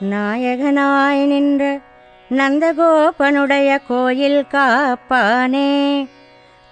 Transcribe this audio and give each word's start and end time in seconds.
நாயகனாய் 0.00 1.26
நின்ற 1.26 1.80
நந்தகோபனுடைய 2.30 3.78
கோயில் 3.88 4.44
காப்பானே. 4.52 6.08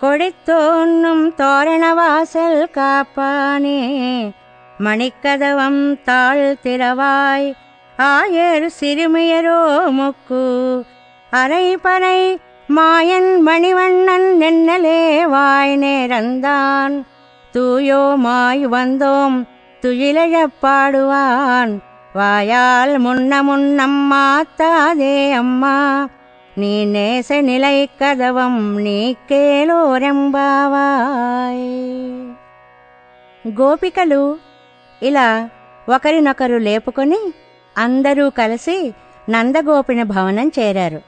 கொடித்தோன்னும் 0.00 1.34
தோரணவாசல் 1.34 2.66
காப்பானே. 2.74 3.98
மணிக்கதவம் 4.78 6.02
தாழ் 6.02 6.56
திறவாய் 6.62 7.52
ஆயர் 7.98 8.68
சிறுமியரோ 8.80 9.90
முக்கு. 9.90 10.82
அரைபனை 11.32 12.36
மாயன் 12.66 13.40
மணிவண்ணன் 13.46 14.36
நென்னலே 14.40 15.28
வாய் 15.28 15.76
நேரந்தான். 15.76 17.04
தூயோமாய் 17.52 18.62
வந்தோம் 18.62 19.44
துயிலழப் 19.82 20.56
பாடுவான். 20.62 21.92
வாயால் 22.15 22.93
முன்ன 22.97 23.41
முன்னம் 23.41 23.99
மாத்தாதே 24.11 25.15
అమ్మా 25.33 25.75
నీ 26.53 26.71
నేస 26.85 27.31
నిలై 27.41 27.79
కదవం 27.99 28.55
నీకేలోరెంబావాయ్ 28.85 30.07
గోపికలు 33.45 34.23
ఇలా 35.01 35.27
ఒకరినొకరు 35.87 36.57
లేపుకొని 36.59 37.21
అందరూ 37.75 38.25
కలిసి 38.31 38.77
నందగోపిని 39.27 40.05
భవనం 40.05 40.47
చేరారు 40.59 41.01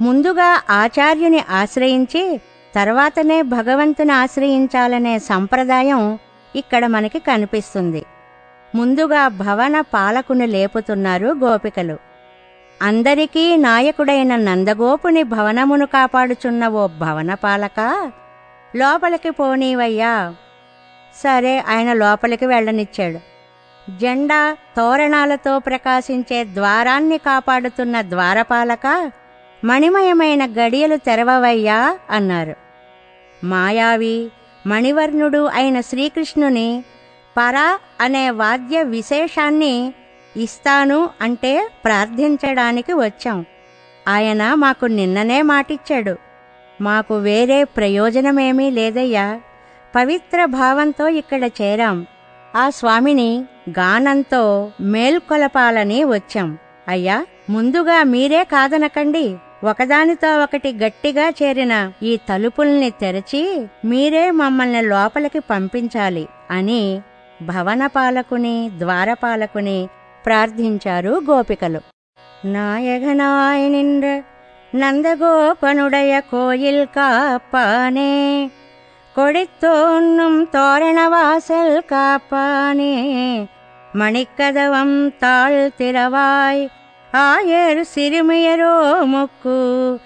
ముందుగా 0.00 0.50
ఆచార్యుని 0.74 1.40
ఆశ్రయించి 1.52 2.22
తర్వాతనే 2.74 3.38
భగవంతుని 3.50 4.12
ఆశ్రయించాలనే 4.12 5.14
సంప్రదాయం 5.26 6.02
ఇక్కడ 6.54 6.84
మనకి 6.86 7.18
కనిపిస్తుంది 7.26 8.02
ముందుగా 8.75 9.27
భవన 9.27 9.81
పాలకుని 9.81 10.47
లేపుతున్నారు 10.47 11.27
గోపికలు. 11.27 11.97
అందరికీ 12.81 13.55
నాయకుడైన 13.55 14.35
నందగోపుని 14.35 15.23
భవనమును 15.23 15.85
కాపాడుచున్న 15.85 16.67
ఓ 16.67 16.87
భవన 16.87 17.33
పాలక? 17.33 18.11
లోపలికి 18.75 19.29
పోనీవయ్యా. 19.29 20.33
సరే 21.23 21.59
ఆయన 21.59 21.93
లోపలికి 21.93 22.45
వెళ్ళనిచ్చాడు. 22.45 23.19
జెండా 23.99 24.57
తోరణాలతో 24.77 25.59
ప్రకాశించే 25.59 26.43
ద్వారాన్ని 26.43 27.17
కాపాడుతున్న 27.17 28.01
ద్వారపాలక 28.01 29.11
మణిమయమైన 29.65 30.45
గడియలు 30.45 30.95
తెరవవయ్యా 30.95 31.97
అన్నారు. 32.09 32.55
మాయావి 33.43 34.31
మణివర్ణుడు 34.67 35.45
అయిన 35.45 35.81
శ్రీకృష్ణుని 35.81 36.83
పరా 37.39 37.79
అనే 38.01 38.29
వాద్య 38.29 38.83
విశేషాన్ని 38.83 39.93
ఇస్తాను 40.37 41.09
అంటే 41.21 41.69
ప్రార్థించడానికి 41.85 42.93
వచ్చాం. 42.93 43.45
ఆయన 44.07 44.53
మాకు 44.53 44.85
నిన్ననే 44.85 45.41
మాటిచ్చాడు. 45.41 46.15
మాకు 46.81 47.17
వేరే 47.17 47.63
ప్రయోజనమేమీ 47.63 48.69
లేదయ్యా. 48.69 49.39
పవిత్ర 49.95 50.45
భావంతో 50.45 51.07
ఇక్కడ 51.07 51.43
చేరాం. 51.43 52.05
ఆ 52.55 52.69
స్వామిని 52.69 53.45
గానంతో 53.79 54.71
మేల్కొలపాలని 54.81 56.03
వచ్చాం. 56.03 56.57
అయ్యా 56.87 57.25
ముందుగా 57.49 58.03
మీరే 58.03 58.43
కాదనకండి. 58.43 59.35
ఒకదానితో 59.63 60.43
ఒకటి 60.43 60.73
గట్టిగా 60.73 61.29
చేరిన 61.29 61.91
ఈ 62.03 62.19
తలుపుల్ని 62.29 62.89
తెరచి 62.89 63.67
మీరే 63.85 64.31
మమ్మల్ని 64.31 64.81
లోపలికి 64.81 65.39
పంపించాలి 65.39 66.27
అని 66.51 67.01
భవనపాలకుని 67.41 68.69
ద్వారపాలకుని 68.77 69.87
ప్రార్థించారు 70.25 71.21
గోపికలు. 71.29 71.79
నాయగనాయనింద్ర 72.45 74.21
నందగోపనుడయ 74.75 76.19
కోయిల్ 76.19 76.85
కాపానే. 76.85 78.51
కొడిత్తోన్నం 79.15 80.43
తోరణ 80.43 81.07
వాసల్ 81.07 81.81
కాపానే. 81.81 82.95
మణికదవం 83.95 85.09
తాళ్ 85.09 85.71
తిరవాయ్ 85.71 86.67
ఆయరు 87.15 87.83
సిరిమియరో 87.83 89.03
ముక్కు. 89.03 89.99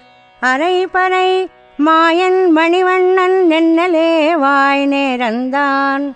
అరై 0.46 0.84
పరై 0.84 1.48
మాయన్ 1.80 2.52
మణివన్నన్ 2.52 3.50
నిన్నలే 3.50 4.34
వాయనే 4.34 5.16
రందాన్ 5.16 6.14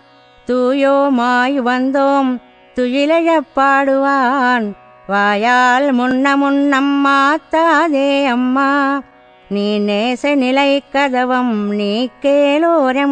தூயோமாய் 0.53 1.61
வந்தோம். 1.63 2.43
துயிலழப் 2.75 3.47
பாடுவான். 3.57 4.73
வாயால் 5.07 5.97
முன்ன 5.97 6.37
முன்னம் 6.37 7.07
மாத்தாதே 7.07 8.27
அம்மா. 8.27 9.01
நீ 9.49 9.79
நேச 9.79 10.35
நிலை 10.35 10.83
கதவம் 10.93 11.75
நீ 11.75 12.09
கேளோரெம்பாவாய் 12.23 13.07